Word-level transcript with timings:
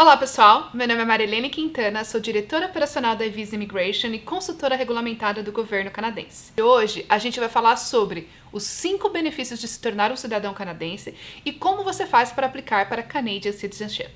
Olá 0.00 0.16
pessoal, 0.16 0.70
meu 0.72 0.88
nome 0.88 1.02
é 1.02 1.04
Marilene 1.04 1.50
Quintana, 1.50 2.04
sou 2.04 2.18
diretora 2.18 2.64
operacional 2.64 3.14
da 3.14 3.28
Visa 3.28 3.54
Immigration 3.54 4.06
e 4.06 4.18
consultora 4.18 4.74
regulamentada 4.74 5.42
do 5.42 5.52
governo 5.52 5.90
canadense. 5.90 6.54
E 6.56 6.62
hoje 6.62 7.04
a 7.06 7.18
gente 7.18 7.38
vai 7.38 7.50
falar 7.50 7.76
sobre 7.76 8.26
os 8.50 8.62
5 8.62 9.10
benefícios 9.10 9.60
de 9.60 9.68
se 9.68 9.78
tornar 9.78 10.10
um 10.10 10.16
cidadão 10.16 10.54
canadense 10.54 11.14
e 11.44 11.52
como 11.52 11.84
você 11.84 12.06
faz 12.06 12.32
para 12.32 12.46
aplicar 12.46 12.88
para 12.88 13.02
Canadian 13.02 13.52
Citizenship. 13.52 14.10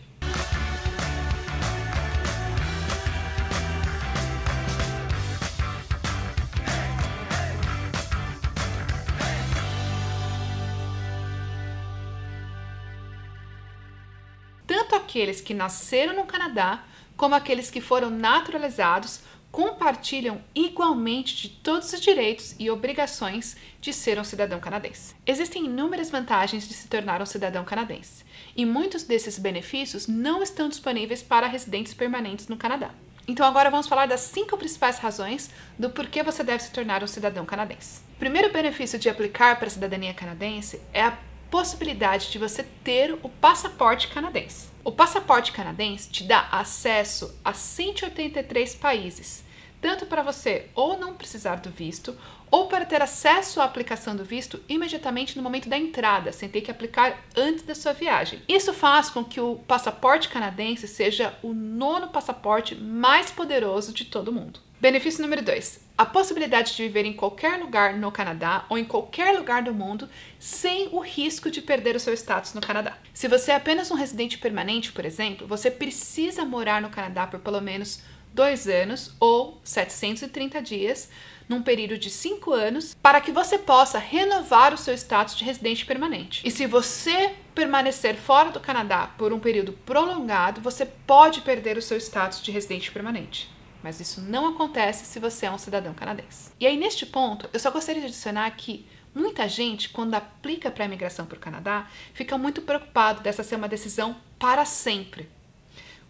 Tanto 14.95 14.97
aqueles 14.97 15.41
que 15.41 15.55
nasceram 15.55 16.15
no 16.15 16.25
Canadá 16.25 16.85
como 17.17 17.35
aqueles 17.35 17.71
que 17.71 17.81
foram 17.81 18.11
naturalizados 18.11 19.21
compartilham 19.51 20.41
igualmente 20.55 21.37
de 21.37 21.49
todos 21.49 21.93
os 21.93 22.01
direitos 22.01 22.55
e 22.59 22.71
obrigações 22.71 23.57
de 23.81 23.93
ser 23.93 24.19
um 24.19 24.25
cidadão 24.25 24.59
canadense. 24.59 25.15
Existem 25.27 25.65
inúmeras 25.65 26.11
vantagens 26.11 26.67
de 26.67 26.75
se 26.75 26.89
tornar 26.89 27.23
um 27.23 27.27
cidadão 27.27 27.65
canadense, 27.65 28.25
e 28.57 28.67
muitos 28.67 29.05
desses 29.05 29.39
benefícios 29.39 30.09
não 30.09 30.43
estão 30.43 30.69
disponíveis 30.69 31.23
para 31.23 31.47
residentes 31.47 31.95
permanentes 31.95 32.49
no 32.49 32.57
Canadá. 32.57 32.91
Então 33.27 33.47
agora 33.47 33.71
vamos 33.71 33.87
falar 33.87 34.07
das 34.07 34.21
cinco 34.21 34.57
principais 34.57 34.99
razões 34.99 35.51
do 35.79 35.91
porquê 35.91 36.23
você 36.23 36.43
deve 36.43 36.63
se 36.63 36.73
tornar 36.73 37.03
um 37.03 37.07
cidadão 37.07 37.47
canadense. 37.47 38.01
O 38.17 38.19
primeiro 38.19 38.53
benefício 38.53 38.99
de 38.99 39.09
aplicar 39.09 39.57
para 39.57 39.69
a 39.69 39.71
cidadania 39.71 40.15
canadense 40.15 40.81
é 40.93 41.03
a 41.03 41.19
possibilidade 41.55 42.33
de 42.33 42.39
você 42.39 42.65
ter 42.83 43.17
o 43.23 43.29
passaporte 43.29 44.09
canadense. 44.09 44.67
O 44.83 44.91
passaporte 44.91 45.53
canadense 45.53 46.11
te 46.11 46.25
dá 46.25 46.49
acesso 46.51 47.39
a 47.45 47.53
183 47.53 48.75
países, 48.75 49.44
tanto 49.85 50.07
para 50.07 50.23
você 50.23 50.71
ou 50.75 50.97
não 50.97 51.13
precisar 51.13 51.57
do 51.57 51.69
visto, 51.69 52.17
ou 52.51 52.69
para 52.69 52.87
ter 52.87 53.03
acesso 53.03 53.61
à 53.61 53.65
aplicação 53.65 54.17
do 54.17 54.25
visto 54.25 54.59
imediatamente 54.67 55.37
no 55.37 55.43
momento 55.43 55.69
da 55.69 55.77
entrada, 55.77 56.33
sem 56.33 56.49
ter 56.49 56.63
que 56.63 56.71
aplicar 56.71 57.23
antes 57.37 57.63
da 57.65 57.75
sua 57.75 57.93
viagem. 57.93 58.41
Isso 58.49 58.73
faz 58.73 59.11
com 59.11 59.23
que 59.23 59.39
o 59.39 59.57
passaporte 59.67 60.31
canadense 60.31 60.89
seja 60.89 61.35
o 61.43 61.53
nono 61.53 62.09
passaporte 62.09 62.75
mais 62.75 63.31
poderoso 63.31 63.93
de 63.93 64.07
todo 64.07 64.33
mundo. 64.33 64.59
Benefício 64.81 65.21
número 65.21 65.43
2: 65.43 65.81
a 65.99 66.07
possibilidade 66.07 66.75
de 66.75 66.83
viver 66.83 67.05
em 67.05 67.13
qualquer 67.13 67.59
lugar 67.59 67.95
no 67.95 68.11
Canadá 68.11 68.65
ou 68.71 68.79
em 68.79 68.85
qualquer 68.87 69.37
lugar 69.37 69.63
do 69.63 69.75
mundo 69.75 70.09
sem 70.39 70.89
o 70.93 70.99
risco 70.99 71.51
de 71.51 71.61
perder 71.61 71.95
o 71.95 72.01
seu 72.01 72.15
status 72.15 72.55
no 72.55 72.61
Canadá. 72.63 72.97
Se 73.13 73.29
você 73.29 73.53
é 73.53 73.57
apenas 73.57 73.91
um 73.91 73.95
residente 73.95 74.39
permanente, 74.39 74.93
por 74.93 75.05
exemplo, 75.05 75.47
você 75.47 75.71
precisa 75.71 76.45
morar 76.45 76.81
no 76.81 76.91
Canadá 76.91 77.27
por 77.27 77.41
pelo 77.41 77.61
menos 77.61 78.03
dois 78.35 78.69
anos 78.69 79.15
ou 79.19 79.61
730 79.65 80.61
dias, 80.61 81.09
num 81.49 81.63
período 81.63 81.97
de 81.97 82.11
cinco 82.11 82.53
anos, 82.53 82.97
para 83.01 83.21
que 83.21 83.31
você 83.31 83.57
possa 83.57 83.99
renovar 83.99 84.75
o 84.75 84.79
seu 84.79 84.95
status 84.95 85.37
de 85.37 85.45
residente 85.45 85.87
permanente. 85.87 86.43
E 86.45 86.51
se 86.51 86.67
você 86.67 87.35
permanecer 87.55 88.17
fora 88.17 88.51
do 88.51 88.61
Canadá 88.61 89.07
por 89.17 89.33
um 89.33 89.39
período 89.39 89.73
prolongado, 89.73 90.61
você 90.61 90.85
pode 90.85 91.43
perder 91.43 91.79
o 91.79 91.83
seu 91.83 91.97
status 91.97 92.43
de 92.43 92.51
residente 92.51 92.91
permanente 92.91 93.55
mas 93.85 94.01
isso 94.01 94.23
não 94.23 94.49
acontece 94.49 95.05
se 95.05 95.19
você 95.19 95.45
é 95.45 95.51
um 95.51 95.59
cidadão 95.59 95.93
canadense. 95.93 96.51
E 96.59 96.67
aí, 96.67 96.75
neste 96.75 97.05
ponto, 97.05 97.51
eu 97.53 97.61
só 97.61 97.71
gostaria 97.71 98.01
de 98.01 98.07
adicionar 98.07 98.51
que 98.53 98.87
muita 99.15 99.47
gente, 99.47 99.91
quando 99.91 100.15
aplica 100.15 100.71
para 100.71 100.85
a 100.85 100.87
imigração 100.87 101.27
para 101.27 101.37
o 101.37 101.41
Canadá, 101.41 101.87
fica 102.15 102.39
muito 102.39 102.63
preocupado 102.63 103.21
dessa 103.21 103.43
ser 103.43 103.57
uma 103.57 103.69
decisão 103.69 104.17
para 104.39 104.65
sempre. 104.65 105.29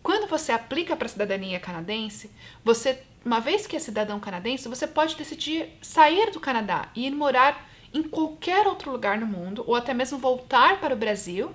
Quando 0.04 0.28
você 0.28 0.52
aplica 0.52 0.94
para 0.94 1.06
a 1.06 1.08
cidadania 1.08 1.58
canadense, 1.58 2.30
você, 2.62 3.00
uma 3.24 3.40
vez 3.40 3.66
que 3.66 3.74
é 3.74 3.78
cidadão 3.78 4.20
canadense, 4.20 4.68
você 4.68 4.86
pode 4.86 5.16
decidir 5.16 5.78
sair 5.80 6.30
do 6.30 6.38
Canadá 6.38 6.90
e 6.94 7.06
ir 7.06 7.10
morar 7.10 7.66
em 7.90 8.02
qualquer 8.02 8.66
outro 8.66 8.92
lugar 8.92 9.16
no 9.16 9.24
mundo, 9.24 9.64
ou 9.66 9.74
até 9.74 9.94
mesmo 9.94 10.18
voltar 10.18 10.78
para 10.78 10.92
o 10.92 10.98
Brasil, 10.98 11.54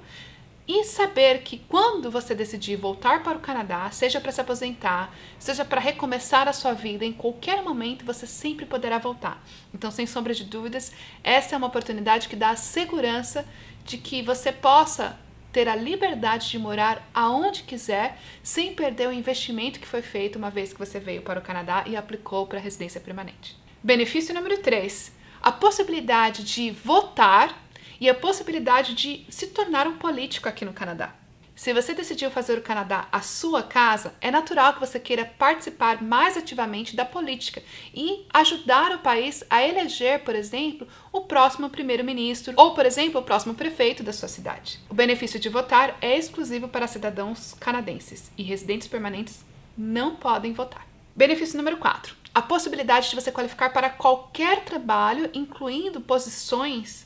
e 0.68 0.84
saber 0.84 1.44
que 1.44 1.60
quando 1.60 2.10
você 2.10 2.34
decidir 2.34 2.76
voltar 2.76 3.22
para 3.22 3.38
o 3.38 3.42
Canadá, 3.42 3.88
seja 3.92 4.20
para 4.20 4.32
se 4.32 4.42
aposentar, 4.42 5.14
seja 5.38 5.64
para 5.64 5.80
recomeçar 5.80 6.48
a 6.48 6.54
sua 6.54 6.74
vida, 6.74 7.06
em 7.06 7.14
qualquer 7.14 7.62
momento 7.62 8.04
você 8.04 8.26
sempre 8.26 8.66
poderá 8.66 8.98
voltar. 8.98 9.44
Então, 9.72 9.92
sem 9.92 10.08
sombra 10.08 10.34
de 10.34 10.44
dúvidas, 10.44 10.92
essa 11.24 11.54
é 11.54 11.58
uma 11.58 11.68
oportunidade 11.68 12.28
que 12.28 12.36
dá 12.36 12.50
a 12.50 12.56
segurança 12.56 13.46
de 13.86 14.00
que 14.00 14.24
você 14.24 14.52
possa 14.52 15.20
ter 15.52 15.68
a 15.68 15.76
liberdade 15.76 16.50
de 16.50 16.60
morar 16.60 17.10
aonde 17.14 17.64
quiser, 17.64 18.20
sem 18.44 18.74
perder 18.74 19.08
o 19.08 19.14
investimento 19.14 19.80
que 19.80 19.88
foi 19.88 20.02
feito 20.02 20.38
uma 20.38 20.50
vez 20.50 20.72
que 20.72 20.80
você 20.80 21.00
veio 21.00 21.22
para 21.22 21.40
o 21.40 21.44
Canadá 21.44 21.84
e 21.88 21.96
aplicou 21.96 22.48
para 22.48 22.60
a 22.60 22.62
residência 22.62 23.02
permanente. 23.02 23.58
Benefício 23.84 24.34
número 24.34 24.58
3: 24.60 25.12
a 25.42 25.52
possibilidade 25.52 26.44
de 26.44 26.72
votar 26.72 27.64
e 28.00 28.10
a 28.10 28.16
possibilidade 28.16 28.94
de 28.94 29.26
se 29.30 29.48
tornar 29.48 29.88
um 29.88 29.98
político 29.98 30.48
aqui 30.48 30.64
no 30.64 30.74
Canadá. 30.74 31.16
Se 31.60 31.74
você 31.74 31.94
decidiu 31.94 32.32
fazer 32.32 32.58
o 32.58 32.62
Canadá 32.62 33.10
a 33.12 33.20
sua 33.20 33.62
casa, 33.62 34.14
é 34.22 34.32
natural 34.32 34.76
que 34.76 34.80
você 34.80 34.98
queira 34.98 35.26
participar 35.26 36.02
mais 36.02 36.38
ativamente 36.38 36.96
da 36.96 37.04
política 37.04 37.62
e 37.94 38.26
ajudar 38.34 38.94
o 38.94 39.00
país 39.00 39.44
a 39.50 39.62
eleger, 39.62 40.24
por 40.24 40.36
exemplo, 40.36 40.88
o 41.12 41.20
próximo 41.20 41.70
primeiro-ministro 41.70 42.54
ou, 42.56 42.74
por 42.74 42.86
exemplo, 42.86 43.20
o 43.20 43.24
próximo 43.26 43.56
prefeito 43.56 44.02
da 44.02 44.14
sua 44.14 44.30
cidade. 44.30 44.80
O 44.90 44.94
benefício 44.94 45.38
de 45.38 45.50
votar 45.50 45.98
é 46.00 46.18
exclusivo 46.18 46.70
para 46.70 46.88
cidadãos 46.88 47.54
canadenses 47.60 48.32
e 48.38 48.42
residentes 48.42 48.88
permanentes 48.88 49.44
não 49.78 50.16
podem 50.16 50.54
votar. 50.54 50.88
Benefício 51.14 51.58
número 51.58 51.76
4. 51.76 52.16
A 52.34 52.42
possibilidade 52.42 53.10
de 53.10 53.16
você 53.16 53.34
qualificar 53.34 53.74
para 53.74 53.90
qualquer 53.90 54.64
trabalho, 54.64 55.30
incluindo 55.34 56.00
posições 56.00 57.06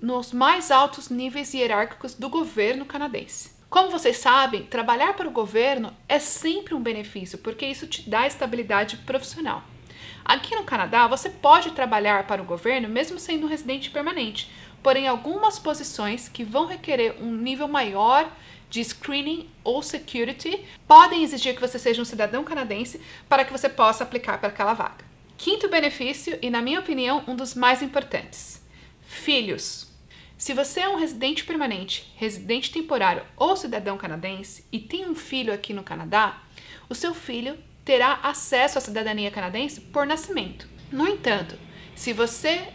nos 0.00 0.32
mais 0.32 0.70
altos 0.70 1.10
níveis 1.10 1.52
hierárquicos 1.52 2.14
do 2.14 2.30
governo 2.30 2.86
canadense. 2.86 3.59
Como 3.70 3.88
vocês 3.88 4.16
sabem, 4.16 4.64
trabalhar 4.64 5.14
para 5.14 5.28
o 5.28 5.30
governo 5.30 5.96
é 6.08 6.18
sempre 6.18 6.74
um 6.74 6.82
benefício, 6.82 7.38
porque 7.38 7.64
isso 7.64 7.86
te 7.86 8.10
dá 8.10 8.26
estabilidade 8.26 8.96
profissional. 8.96 9.62
Aqui 10.24 10.56
no 10.56 10.64
Canadá, 10.64 11.06
você 11.06 11.30
pode 11.30 11.70
trabalhar 11.70 12.26
para 12.26 12.42
o 12.42 12.44
governo 12.44 12.88
mesmo 12.88 13.20
sendo 13.20 13.46
um 13.46 13.48
residente 13.48 13.88
permanente, 13.88 14.50
porém 14.82 15.06
algumas 15.06 15.56
posições 15.60 16.28
que 16.28 16.42
vão 16.42 16.66
requerer 16.66 17.22
um 17.22 17.32
nível 17.32 17.68
maior 17.68 18.28
de 18.68 18.82
screening 18.82 19.48
ou 19.62 19.84
security 19.84 20.64
podem 20.88 21.22
exigir 21.22 21.54
que 21.54 21.60
você 21.60 21.78
seja 21.78 22.02
um 22.02 22.04
cidadão 22.04 22.42
canadense 22.42 23.00
para 23.28 23.44
que 23.44 23.52
você 23.52 23.68
possa 23.68 24.02
aplicar 24.02 24.38
para 24.38 24.48
aquela 24.48 24.74
vaga. 24.74 25.04
Quinto 25.38 25.68
benefício, 25.68 26.36
e 26.42 26.50
na 26.50 26.60
minha 26.60 26.80
opinião, 26.80 27.22
um 27.28 27.36
dos 27.36 27.54
mais 27.54 27.82
importantes: 27.82 28.60
filhos. 29.06 29.89
Se 30.40 30.54
você 30.54 30.80
é 30.80 30.88
um 30.88 30.96
residente 30.96 31.44
permanente, 31.44 32.10
residente 32.16 32.72
temporário 32.72 33.24
ou 33.36 33.54
cidadão 33.54 33.98
canadense 33.98 34.64
e 34.72 34.78
tem 34.78 35.06
um 35.06 35.14
filho 35.14 35.52
aqui 35.52 35.74
no 35.74 35.82
Canadá, 35.82 36.38
o 36.88 36.94
seu 36.94 37.12
filho 37.12 37.58
terá 37.84 38.20
acesso 38.22 38.78
à 38.78 38.80
cidadania 38.80 39.30
canadense 39.30 39.82
por 39.82 40.06
nascimento. 40.06 40.66
No 40.90 41.06
entanto, 41.06 41.58
se 41.94 42.14
você 42.14 42.72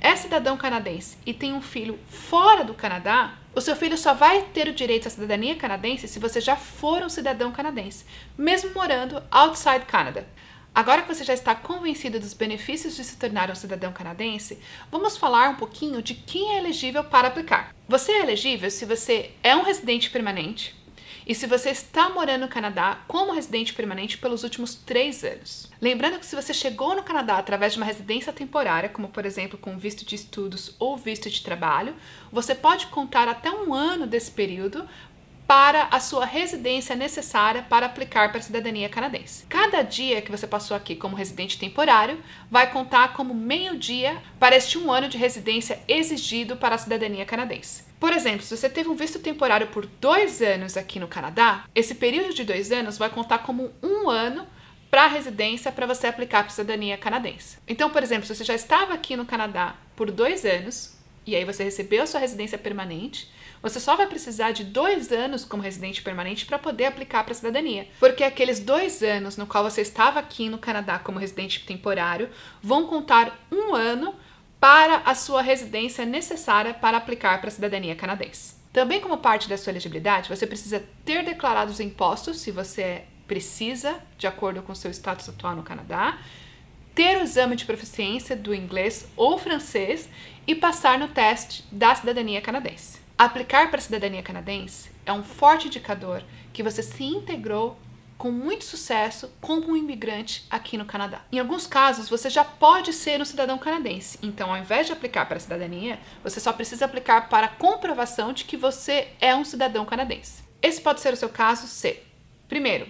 é 0.00 0.14
cidadão 0.14 0.56
canadense 0.56 1.18
e 1.26 1.34
tem 1.34 1.52
um 1.52 1.60
filho 1.60 1.98
fora 2.06 2.62
do 2.62 2.74
Canadá, 2.74 3.36
o 3.56 3.60
seu 3.60 3.74
filho 3.74 3.98
só 3.98 4.14
vai 4.14 4.42
ter 4.42 4.68
o 4.68 4.72
direito 4.72 5.08
à 5.08 5.10
cidadania 5.10 5.56
canadense 5.56 6.06
se 6.06 6.20
você 6.20 6.40
já 6.40 6.54
for 6.54 7.02
um 7.02 7.08
cidadão 7.08 7.50
canadense, 7.50 8.04
mesmo 8.38 8.72
morando 8.72 9.20
outside 9.32 9.84
Canada. 9.84 10.28
Agora 10.74 11.02
que 11.02 11.12
você 11.12 11.24
já 11.24 11.34
está 11.34 11.54
convencido 11.54 12.20
dos 12.20 12.32
benefícios 12.32 12.94
de 12.94 13.02
se 13.02 13.16
tornar 13.16 13.50
um 13.50 13.54
cidadão 13.54 13.92
canadense, 13.92 14.58
vamos 14.90 15.16
falar 15.16 15.48
um 15.48 15.56
pouquinho 15.56 16.00
de 16.00 16.14
quem 16.14 16.54
é 16.54 16.58
elegível 16.58 17.02
para 17.02 17.28
aplicar. 17.28 17.74
Você 17.88 18.12
é 18.12 18.22
elegível 18.22 18.70
se 18.70 18.84
você 18.84 19.32
é 19.42 19.54
um 19.56 19.62
residente 19.62 20.08
permanente 20.10 20.78
e 21.26 21.34
se 21.34 21.46
você 21.46 21.70
está 21.70 22.08
morando 22.08 22.42
no 22.42 22.48
Canadá 22.48 23.00
como 23.08 23.32
residente 23.32 23.74
permanente 23.74 24.16
pelos 24.16 24.44
últimos 24.44 24.74
três 24.74 25.24
anos. 25.24 25.70
Lembrando 25.80 26.18
que 26.18 26.26
se 26.26 26.36
você 26.36 26.54
chegou 26.54 26.94
no 26.94 27.02
Canadá 27.02 27.36
através 27.36 27.72
de 27.72 27.78
uma 27.78 27.86
residência 27.86 28.32
temporária, 28.32 28.88
como 28.88 29.08
por 29.08 29.26
exemplo 29.26 29.58
com 29.58 29.76
visto 29.76 30.04
de 30.04 30.14
estudos 30.14 30.74
ou 30.78 30.96
visto 30.96 31.28
de 31.28 31.42
trabalho, 31.42 31.94
você 32.32 32.54
pode 32.54 32.86
contar 32.86 33.28
até 33.28 33.50
um 33.50 33.74
ano 33.74 34.06
desse 34.06 34.30
período 34.30 34.88
para 35.50 35.88
a 35.90 35.98
sua 35.98 36.24
residência 36.24 36.94
necessária 36.94 37.66
para 37.68 37.86
aplicar 37.86 38.28
para 38.28 38.38
a 38.38 38.42
cidadania 38.42 38.88
canadense. 38.88 39.46
Cada 39.48 39.82
dia 39.82 40.22
que 40.22 40.30
você 40.30 40.46
passou 40.46 40.76
aqui 40.76 40.94
como 40.94 41.16
residente 41.16 41.58
temporário 41.58 42.22
vai 42.48 42.70
contar 42.70 43.14
como 43.14 43.34
meio 43.34 43.76
dia 43.76 44.22
para 44.38 44.54
este 44.54 44.78
um 44.78 44.92
ano 44.92 45.08
de 45.08 45.18
residência 45.18 45.80
exigido 45.88 46.56
para 46.56 46.76
a 46.76 46.78
cidadania 46.78 47.26
canadense. 47.26 47.82
Por 47.98 48.12
exemplo, 48.12 48.42
se 48.42 48.56
você 48.56 48.70
teve 48.70 48.90
um 48.90 48.94
visto 48.94 49.18
temporário 49.18 49.66
por 49.66 49.86
dois 49.86 50.40
anos 50.40 50.76
aqui 50.76 51.00
no 51.00 51.08
Canadá, 51.08 51.64
esse 51.74 51.96
período 51.96 52.32
de 52.32 52.44
dois 52.44 52.70
anos 52.70 52.96
vai 52.96 53.10
contar 53.10 53.38
como 53.38 53.72
um 53.82 54.08
ano 54.08 54.46
para 54.88 55.06
a 55.06 55.08
residência 55.08 55.72
para 55.72 55.84
você 55.84 56.06
aplicar 56.06 56.44
para 56.44 56.52
a 56.52 56.54
cidadania 56.54 56.96
canadense. 56.96 57.58
Então, 57.66 57.90
por 57.90 58.04
exemplo, 58.04 58.24
se 58.24 58.36
você 58.36 58.44
já 58.44 58.54
estava 58.54 58.94
aqui 58.94 59.16
no 59.16 59.26
Canadá 59.26 59.74
por 59.96 60.12
dois 60.12 60.44
anos, 60.44 60.99
e 61.26 61.36
aí 61.36 61.44
você 61.44 61.62
recebeu 61.62 62.02
a 62.02 62.06
sua 62.06 62.20
residência 62.20 62.58
permanente, 62.58 63.30
você 63.62 63.78
só 63.78 63.94
vai 63.94 64.06
precisar 64.06 64.52
de 64.52 64.64
dois 64.64 65.12
anos 65.12 65.44
como 65.44 65.62
residente 65.62 66.02
permanente 66.02 66.46
para 66.46 66.58
poder 66.58 66.86
aplicar 66.86 67.24
para 67.24 67.32
a 67.32 67.36
cidadania. 67.36 67.86
Porque 67.98 68.24
aqueles 68.24 68.58
dois 68.58 69.02
anos 69.02 69.36
no 69.36 69.46
qual 69.46 69.62
você 69.62 69.82
estava 69.82 70.18
aqui 70.18 70.48
no 70.48 70.58
Canadá 70.58 70.98
como 70.98 71.18
residente 71.18 71.64
temporário 71.66 72.30
vão 72.62 72.86
contar 72.86 73.38
um 73.52 73.74
ano 73.74 74.14
para 74.58 75.02
a 75.04 75.14
sua 75.14 75.42
residência 75.42 76.04
necessária 76.06 76.72
para 76.72 76.96
aplicar 76.96 77.38
para 77.40 77.48
a 77.48 77.52
cidadania 77.52 77.96
canadense. 77.96 78.54
Também, 78.72 79.00
como 79.00 79.18
parte 79.18 79.48
da 79.48 79.58
sua 79.58 79.72
elegibilidade, 79.72 80.28
você 80.28 80.46
precisa 80.46 80.84
ter 81.04 81.24
declarado 81.24 81.70
os 81.70 81.80
impostos, 81.80 82.38
se 82.38 82.50
você 82.50 83.04
precisa, 83.26 84.00
de 84.16 84.26
acordo 84.26 84.62
com 84.62 84.72
o 84.72 84.76
seu 84.76 84.90
status 84.90 85.28
atual 85.28 85.56
no 85.56 85.62
Canadá, 85.62 86.18
ter 86.94 87.18
o 87.18 87.22
exame 87.22 87.56
de 87.56 87.64
proficiência 87.64 88.36
do 88.36 88.54
inglês 88.54 89.08
ou 89.16 89.38
francês 89.38 90.08
e 90.46 90.54
passar 90.54 90.98
no 90.98 91.08
teste 91.08 91.64
da 91.70 91.94
cidadania 91.94 92.40
canadense. 92.40 92.98
Aplicar 93.16 93.68
para 93.68 93.78
a 93.78 93.82
cidadania 93.82 94.22
canadense 94.22 94.90
é 95.04 95.12
um 95.12 95.22
forte 95.22 95.66
indicador 95.66 96.22
que 96.52 96.62
você 96.62 96.82
se 96.82 97.04
integrou 97.04 97.78
com 98.20 98.30
muito 98.30 98.64
sucesso 98.64 99.32
como 99.40 99.70
um 99.70 99.76
imigrante 99.76 100.46
aqui 100.50 100.76
no 100.76 100.84
Canadá. 100.84 101.22
Em 101.32 101.38
alguns 101.38 101.66
casos, 101.66 102.06
você 102.06 102.28
já 102.28 102.44
pode 102.44 102.92
ser 102.92 103.18
um 103.18 103.24
cidadão 103.24 103.56
canadense, 103.56 104.18
então, 104.22 104.50
ao 104.50 104.58
invés 104.58 104.86
de 104.86 104.92
aplicar 104.92 105.24
para 105.24 105.38
a 105.38 105.40
cidadania, 105.40 105.98
você 106.22 106.38
só 106.38 106.52
precisa 106.52 106.84
aplicar 106.84 107.30
para 107.30 107.46
a 107.46 107.50
comprovação 107.50 108.34
de 108.34 108.44
que 108.44 108.58
você 108.58 109.08
é 109.22 109.34
um 109.34 109.42
cidadão 109.42 109.86
canadense. 109.86 110.42
Esse 110.60 110.82
pode 110.82 111.00
ser 111.00 111.14
o 111.14 111.16
seu 111.16 111.30
caso 111.30 111.66
se, 111.66 111.98
primeiro, 112.46 112.86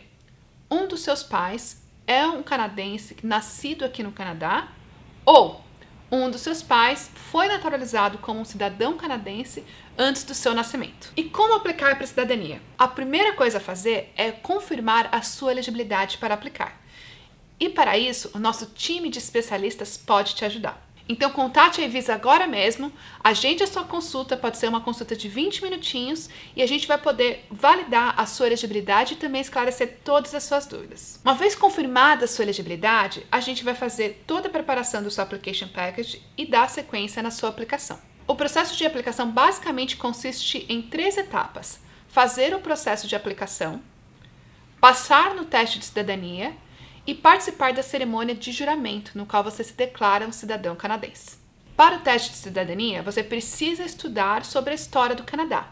um 0.69 0.89
dos 0.89 1.01
seus 1.01 1.23
pais 1.23 1.80
é 2.11 2.27
um 2.27 2.43
canadense 2.43 3.17
nascido 3.23 3.85
aqui 3.85 4.03
no 4.03 4.11
Canadá, 4.11 4.67
ou 5.25 5.65
um 6.11 6.29
dos 6.29 6.41
seus 6.41 6.61
pais 6.61 7.09
foi 7.15 7.47
naturalizado 7.47 8.19
como 8.19 8.41
um 8.41 8.45
cidadão 8.45 8.97
canadense 8.97 9.65
antes 9.97 10.25
do 10.25 10.35
seu 10.35 10.53
nascimento. 10.53 11.13
E 11.17 11.23
como 11.23 11.55
aplicar 11.55 11.95
para 11.95 12.03
a 12.03 12.07
cidadania? 12.09 12.61
A 12.77 12.89
primeira 12.89 13.35
coisa 13.35 13.59
a 13.59 13.61
fazer 13.61 14.13
é 14.17 14.33
confirmar 14.33 15.09
a 15.13 15.23
sua 15.23 15.53
elegibilidade 15.53 16.19
para 16.19 16.35
aplicar. 16.35 16.81
E 17.61 17.69
para 17.69 17.97
isso, 17.97 18.29
o 18.35 18.41
nosso 18.41 18.67
time 18.67 19.09
de 19.09 19.19
especialistas 19.19 19.97
pode 19.97 20.35
te 20.35 20.45
ajudar. 20.45 20.85
Então 21.11 21.29
contate 21.29 21.81
a 21.81 21.85
Evisa 21.85 22.15
agora 22.15 22.47
mesmo, 22.47 22.93
agende 23.19 23.65
a 23.65 23.67
sua 23.67 23.83
consulta, 23.83 24.37
pode 24.37 24.59
ser 24.59 24.69
uma 24.69 24.81
consulta 24.81 25.17
de 25.17 25.29
20 25.29 25.61
minutinhos 25.61 26.31
e 26.55 26.63
a 26.63 26.67
gente 26.69 26.87
vai 26.87 26.99
poder 26.99 27.45
validar 27.51 28.15
a 28.17 28.25
sua 28.27 28.47
elegibilidade 28.47 29.15
e 29.15 29.17
também 29.17 29.41
esclarecer 29.41 29.99
todas 30.05 30.33
as 30.37 30.45
suas 30.45 30.67
dúvidas. 30.67 31.19
Uma 31.25 31.35
vez 31.35 31.57
confirmada 31.57 32.27
a 32.27 32.29
sua 32.29 32.45
elegibilidade, 32.45 33.27
a 33.29 33.41
gente 33.41 33.65
vai 33.65 33.75
fazer 33.75 34.23
toda 34.25 34.47
a 34.47 34.53
preparação 34.53 35.03
do 35.03 35.11
seu 35.11 35.25
application 35.25 35.67
package 35.67 36.23
e 36.39 36.47
dar 36.47 36.71
sequência 36.71 37.21
na 37.21 37.33
sua 37.33 37.49
aplicação. 37.49 37.99
O 38.25 38.37
processo 38.37 38.77
de 38.77 38.87
aplicação 38.87 39.33
basicamente 39.33 39.97
consiste 39.97 40.65
em 40.69 40.81
três 40.81 41.17
etapas: 41.17 41.81
fazer 42.07 42.55
o 42.55 42.61
processo 42.61 43.09
de 43.09 43.17
aplicação, 43.17 43.83
passar 44.81 45.35
no 45.35 45.45
teste 45.45 45.81
de 45.81 45.87
cidadania 45.87 46.55
e 47.07 47.15
participar 47.15 47.73
da 47.73 47.83
cerimônia 47.83 48.35
de 48.35 48.53
juramento, 48.53 49.17
no 49.17 49.27
qual 49.27 49.43
você 49.43 49.65
se 49.65 49.73
declara 49.73 50.27
um 50.27 50.33
cidadão 50.33 50.77
canadense. 50.77 51.39
Para 51.77 51.97
o 51.97 52.01
teste 52.01 52.31
de 52.31 52.37
cidadania, 52.37 53.03
você 53.03 53.23
precisa 53.23 53.85
estudar 53.85 54.45
sobre 54.45 54.73
a 54.73 54.75
história 54.75 55.17
do 55.17 55.25
Canadá. 55.25 55.69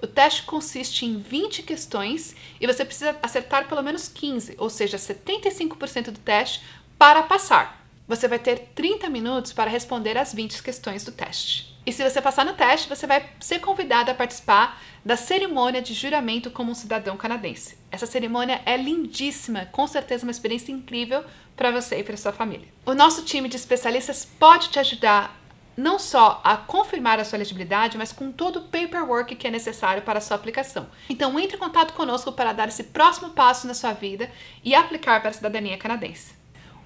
O 0.00 0.06
teste 0.06 0.42
consiste 0.42 1.06
em 1.06 1.18
20 1.18 1.62
questões 1.62 2.34
e 2.60 2.66
você 2.66 2.84
precisa 2.84 3.16
acertar 3.22 3.68
pelo 3.68 3.82
menos 3.82 4.08
15, 4.08 4.56
ou 4.58 4.68
seja, 4.68 4.96
75% 4.96 6.10
do 6.10 6.18
teste, 6.18 6.64
para 6.98 7.22
passar. 7.22 7.86
Você 8.08 8.26
vai 8.26 8.38
ter 8.38 8.70
30 8.74 9.08
minutos 9.08 9.52
para 9.52 9.70
responder 9.70 10.18
as 10.18 10.34
20 10.34 10.62
questões 10.62 11.04
do 11.04 11.12
teste. 11.12 11.71
E 11.84 11.92
se 11.92 12.08
você 12.08 12.22
passar 12.22 12.44
no 12.44 12.54
teste, 12.54 12.88
você 12.88 13.06
vai 13.06 13.28
ser 13.40 13.58
convidado 13.58 14.10
a 14.10 14.14
participar 14.14 14.80
da 15.04 15.16
cerimônia 15.16 15.82
de 15.82 15.94
juramento 15.94 16.50
como 16.50 16.70
um 16.70 16.74
cidadão 16.74 17.16
canadense. 17.16 17.76
Essa 17.90 18.06
cerimônia 18.06 18.60
é 18.64 18.76
lindíssima, 18.76 19.66
com 19.66 19.86
certeza 19.86 20.24
uma 20.24 20.30
experiência 20.30 20.70
incrível 20.70 21.24
para 21.56 21.72
você 21.72 21.98
e 21.98 22.04
para 22.04 22.16
sua 22.16 22.32
família. 22.32 22.68
O 22.86 22.94
nosso 22.94 23.24
time 23.24 23.48
de 23.48 23.56
especialistas 23.56 24.24
pode 24.24 24.68
te 24.68 24.78
ajudar 24.78 25.36
não 25.76 25.98
só 25.98 26.40
a 26.44 26.56
confirmar 26.56 27.18
a 27.18 27.24
sua 27.24 27.36
elegibilidade, 27.38 27.98
mas 27.98 28.12
com 28.12 28.30
todo 28.30 28.60
o 28.60 28.62
paperwork 28.64 29.34
que 29.34 29.46
é 29.46 29.50
necessário 29.50 30.02
para 30.02 30.18
a 30.18 30.22
sua 30.22 30.36
aplicação. 30.36 30.86
Então, 31.08 31.38
entre 31.40 31.56
em 31.56 31.60
contato 31.60 31.94
conosco 31.94 32.30
para 32.30 32.52
dar 32.52 32.68
esse 32.68 32.84
próximo 32.84 33.30
passo 33.30 33.66
na 33.66 33.74
sua 33.74 33.92
vida 33.92 34.30
e 34.62 34.74
aplicar 34.74 35.20
para 35.20 35.30
a 35.30 35.34
cidadania 35.34 35.78
canadense. 35.78 36.34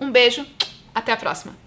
Um 0.00 0.10
beijo, 0.10 0.46
até 0.94 1.12
a 1.12 1.16
próxima! 1.16 1.66